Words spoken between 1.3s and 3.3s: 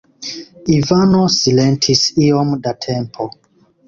silentis iom da tempo.